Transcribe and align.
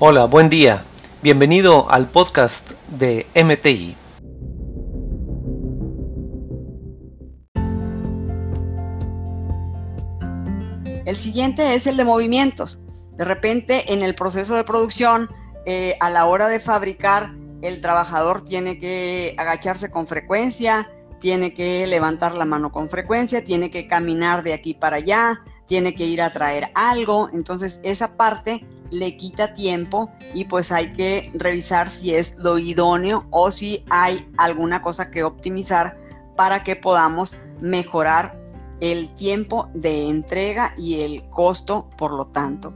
Hola, 0.00 0.26
buen 0.26 0.48
día. 0.48 0.84
Bienvenido 1.24 1.90
al 1.90 2.08
podcast 2.08 2.70
de 2.86 3.26
MTI. 3.34 3.96
El 11.04 11.16
siguiente 11.16 11.74
es 11.74 11.88
el 11.88 11.96
de 11.96 12.04
movimientos. 12.04 12.78
De 13.16 13.24
repente, 13.24 13.92
en 13.92 14.04
el 14.04 14.14
proceso 14.14 14.54
de 14.54 14.62
producción, 14.62 15.30
eh, 15.66 15.96
a 15.98 16.10
la 16.10 16.26
hora 16.26 16.46
de 16.46 16.60
fabricar, 16.60 17.34
el 17.60 17.80
trabajador 17.80 18.44
tiene 18.44 18.78
que 18.78 19.34
agacharse 19.36 19.90
con 19.90 20.06
frecuencia, 20.06 20.88
tiene 21.18 21.54
que 21.54 21.84
levantar 21.88 22.36
la 22.36 22.44
mano 22.44 22.70
con 22.70 22.88
frecuencia, 22.88 23.42
tiene 23.42 23.68
que 23.72 23.88
caminar 23.88 24.44
de 24.44 24.52
aquí 24.52 24.74
para 24.74 24.98
allá, 24.98 25.40
tiene 25.66 25.96
que 25.96 26.06
ir 26.06 26.22
a 26.22 26.30
traer 26.30 26.70
algo. 26.76 27.30
Entonces, 27.32 27.80
esa 27.82 28.16
parte 28.16 28.64
le 28.90 29.16
quita 29.16 29.54
tiempo 29.54 30.10
y 30.34 30.44
pues 30.44 30.72
hay 30.72 30.92
que 30.92 31.30
revisar 31.34 31.90
si 31.90 32.14
es 32.14 32.36
lo 32.36 32.58
idóneo 32.58 33.26
o 33.30 33.50
si 33.50 33.84
hay 33.90 34.28
alguna 34.36 34.82
cosa 34.82 35.10
que 35.10 35.24
optimizar 35.24 35.98
para 36.36 36.62
que 36.62 36.76
podamos 36.76 37.38
mejorar 37.60 38.40
el 38.80 39.08
tiempo 39.14 39.68
de 39.74 40.08
entrega 40.08 40.74
y 40.76 41.00
el 41.00 41.28
costo, 41.30 41.90
por 41.96 42.12
lo 42.12 42.26
tanto. 42.28 42.74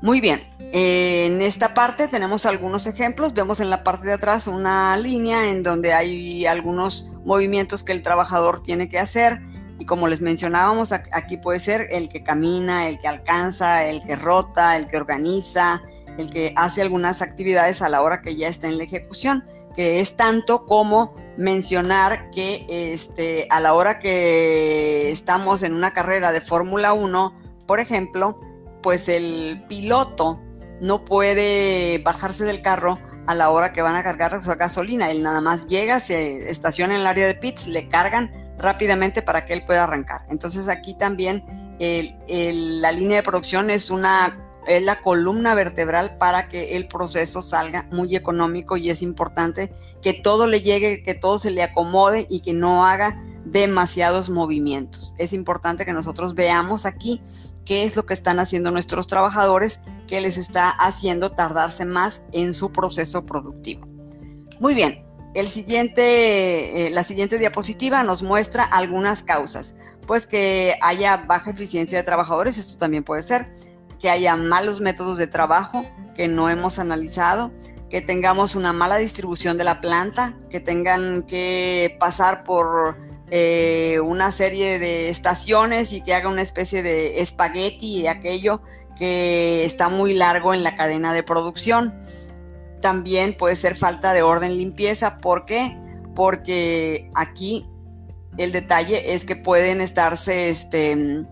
Muy 0.00 0.20
bien, 0.20 0.42
en 0.72 1.42
esta 1.42 1.74
parte 1.74 2.06
tenemos 2.06 2.46
algunos 2.46 2.86
ejemplos. 2.86 3.34
Vemos 3.34 3.58
en 3.60 3.68
la 3.68 3.82
parte 3.82 4.06
de 4.06 4.12
atrás 4.12 4.46
una 4.46 4.96
línea 4.96 5.50
en 5.50 5.64
donde 5.64 5.92
hay 5.92 6.46
algunos 6.46 7.10
movimientos 7.24 7.82
que 7.82 7.92
el 7.92 8.02
trabajador 8.02 8.62
tiene 8.62 8.88
que 8.88 9.00
hacer. 9.00 9.40
Y 9.78 9.86
como 9.86 10.08
les 10.08 10.20
mencionábamos, 10.20 10.92
aquí 10.92 11.36
puede 11.36 11.60
ser 11.60 11.88
el 11.90 12.08
que 12.08 12.22
camina, 12.22 12.88
el 12.88 12.98
que 12.98 13.08
alcanza, 13.08 13.84
el 13.84 14.02
que 14.02 14.16
rota, 14.16 14.76
el 14.76 14.88
que 14.88 14.96
organiza, 14.96 15.82
el 16.18 16.30
que 16.30 16.52
hace 16.56 16.82
algunas 16.82 17.22
actividades 17.22 17.80
a 17.80 17.88
la 17.88 18.02
hora 18.02 18.20
que 18.20 18.36
ya 18.36 18.48
está 18.48 18.66
en 18.66 18.76
la 18.76 18.84
ejecución, 18.84 19.44
que 19.74 20.00
es 20.00 20.16
tanto 20.16 20.66
como 20.66 21.14
mencionar 21.36 22.30
que 22.30 22.66
este, 22.68 23.46
a 23.50 23.60
la 23.60 23.74
hora 23.74 24.00
que 24.00 25.12
estamos 25.12 25.62
en 25.62 25.74
una 25.74 25.92
carrera 25.92 26.32
de 26.32 26.40
Fórmula 26.40 26.92
1, 26.92 27.38
por 27.66 27.78
ejemplo, 27.78 28.40
pues 28.82 29.08
el 29.08 29.64
piloto 29.68 30.40
no 30.80 31.04
puede 31.04 31.98
bajarse 31.98 32.44
del 32.44 32.62
carro 32.62 32.98
a 33.28 33.34
la 33.34 33.50
hora 33.50 33.72
que 33.72 33.82
van 33.82 33.94
a 33.94 34.02
cargar 34.02 34.42
su 34.42 34.50
gasolina. 34.56 35.10
Él 35.10 35.22
nada 35.22 35.42
más 35.42 35.66
llega, 35.66 36.00
se 36.00 36.50
estaciona 36.50 36.94
en 36.94 37.02
el 37.02 37.06
área 37.06 37.26
de 37.26 37.34
pits, 37.34 37.66
le 37.66 37.86
cargan 37.86 38.32
rápidamente 38.56 39.20
para 39.20 39.44
que 39.44 39.52
él 39.52 39.66
pueda 39.66 39.84
arrancar. 39.84 40.22
Entonces 40.30 40.66
aquí 40.66 40.94
también 40.94 41.44
la 41.78 42.90
línea 42.90 43.18
de 43.18 43.22
producción 43.22 43.68
es 43.68 43.90
una 43.90 44.44
es 44.66 44.82
la 44.82 45.00
columna 45.00 45.54
vertebral 45.54 46.16
para 46.18 46.48
que 46.48 46.76
el 46.76 46.88
proceso 46.88 47.42
salga 47.42 47.86
muy 47.90 48.16
económico 48.16 48.76
y 48.76 48.90
es 48.90 49.00
importante 49.02 49.72
que 50.02 50.14
todo 50.14 50.46
le 50.46 50.60
llegue, 50.60 51.02
que 51.02 51.14
todo 51.14 51.38
se 51.38 51.50
le 51.50 51.62
acomode 51.62 52.26
y 52.28 52.40
que 52.40 52.52
no 52.54 52.86
haga 52.86 53.18
demasiados 53.50 54.30
movimientos. 54.30 55.14
Es 55.18 55.32
importante 55.32 55.84
que 55.84 55.92
nosotros 55.92 56.34
veamos 56.34 56.86
aquí 56.86 57.20
qué 57.64 57.84
es 57.84 57.96
lo 57.96 58.06
que 58.06 58.14
están 58.14 58.38
haciendo 58.40 58.70
nuestros 58.70 59.06
trabajadores 59.06 59.80
que 60.06 60.20
les 60.20 60.38
está 60.38 60.70
haciendo 60.70 61.32
tardarse 61.32 61.84
más 61.84 62.22
en 62.32 62.54
su 62.54 62.72
proceso 62.72 63.26
productivo. 63.26 63.86
Muy 64.60 64.74
bien, 64.74 65.04
el 65.34 65.48
siguiente, 65.48 66.86
eh, 66.86 66.90
la 66.90 67.04
siguiente 67.04 67.38
diapositiva 67.38 68.02
nos 68.02 68.22
muestra 68.22 68.64
algunas 68.64 69.22
causas. 69.22 69.76
Pues 70.06 70.26
que 70.26 70.76
haya 70.80 71.18
baja 71.18 71.50
eficiencia 71.50 71.98
de 71.98 72.04
trabajadores, 72.04 72.58
esto 72.58 72.78
también 72.78 73.04
puede 73.04 73.22
ser 73.22 73.48
que 74.00 74.10
haya 74.10 74.36
malos 74.36 74.80
métodos 74.80 75.18
de 75.18 75.26
trabajo 75.26 75.84
que 76.14 76.28
no 76.28 76.48
hemos 76.48 76.78
analizado, 76.78 77.52
que 77.90 78.00
tengamos 78.00 78.54
una 78.54 78.72
mala 78.72 78.96
distribución 78.96 79.58
de 79.58 79.64
la 79.64 79.80
planta, 79.80 80.34
que 80.50 80.60
tengan 80.60 81.22
que 81.22 81.96
pasar 82.00 82.44
por 82.44 82.96
una 83.30 84.32
serie 84.32 84.78
de 84.78 85.08
estaciones 85.08 85.92
y 85.92 86.00
que 86.00 86.14
haga 86.14 86.28
una 86.28 86.42
especie 86.42 86.82
de 86.82 87.20
espagueti 87.20 88.00
y 88.00 88.06
aquello 88.06 88.62
que 88.96 89.64
está 89.64 89.88
muy 89.88 90.14
largo 90.14 90.54
en 90.54 90.62
la 90.62 90.76
cadena 90.76 91.12
de 91.12 91.22
producción. 91.22 91.98
También 92.80 93.36
puede 93.36 93.56
ser 93.56 93.76
falta 93.76 94.12
de 94.12 94.22
orden 94.22 94.56
limpieza. 94.56 95.18
¿Por 95.18 95.44
qué? 95.44 95.76
Porque 96.14 97.10
aquí 97.14 97.68
el 98.38 98.52
detalle 98.52 99.14
es 99.14 99.24
que 99.24 99.36
pueden 99.36 99.80
estarse, 99.80 100.48
este, 100.50 101.24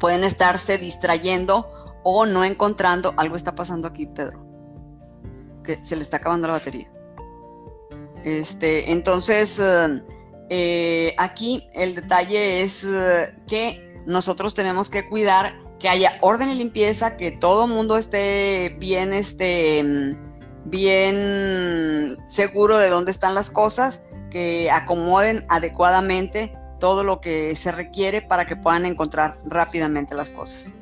pueden 0.00 0.24
estarse 0.24 0.78
distrayendo 0.78 1.70
o 2.02 2.26
no 2.26 2.44
encontrando, 2.44 3.14
algo 3.16 3.34
está 3.36 3.54
pasando 3.54 3.88
aquí, 3.88 4.06
Pedro, 4.06 4.44
que 5.64 5.82
se 5.82 5.96
le 5.96 6.02
está 6.02 6.18
acabando 6.18 6.48
la 6.48 6.54
batería. 6.54 6.90
Este, 8.24 8.90
entonces, 8.90 9.58
eh, 9.58 10.02
eh, 10.50 11.14
aquí 11.18 11.68
el 11.72 11.94
detalle 11.94 12.62
es 12.62 12.84
eh, 12.84 13.34
que 13.46 14.02
nosotros 14.06 14.54
tenemos 14.54 14.90
que 14.90 15.08
cuidar 15.08 15.54
que 15.78 15.88
haya 15.88 16.18
orden 16.20 16.50
y 16.50 16.54
limpieza, 16.54 17.16
que 17.16 17.30
todo 17.30 17.66
mundo 17.66 17.96
esté 17.96 18.76
bien, 18.78 19.12
este, 19.12 20.16
bien 20.64 22.16
seguro 22.26 22.78
de 22.78 22.88
dónde 22.88 23.10
están 23.10 23.34
las 23.34 23.50
cosas, 23.50 24.02
que 24.30 24.70
acomoden 24.70 25.44
adecuadamente 25.48 26.56
todo 26.80 27.04
lo 27.04 27.20
que 27.20 27.54
se 27.54 27.70
requiere 27.70 28.22
para 28.22 28.46
que 28.46 28.56
puedan 28.56 28.86
encontrar 28.86 29.36
rápidamente 29.44 30.14
las 30.14 30.30
cosas. 30.30 30.74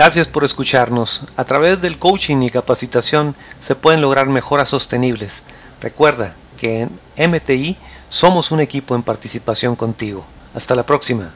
Gracias 0.00 0.28
por 0.28 0.44
escucharnos. 0.44 1.24
A 1.36 1.44
través 1.44 1.82
del 1.82 1.98
coaching 1.98 2.40
y 2.40 2.50
capacitación 2.50 3.36
se 3.58 3.74
pueden 3.76 4.00
lograr 4.00 4.28
mejoras 4.28 4.70
sostenibles. 4.70 5.42
Recuerda 5.78 6.34
que 6.56 6.88
en 7.16 7.30
MTI 7.30 7.76
somos 8.08 8.50
un 8.50 8.60
equipo 8.60 8.94
en 8.94 9.02
participación 9.02 9.76
contigo. 9.76 10.24
Hasta 10.54 10.74
la 10.74 10.86
próxima. 10.86 11.34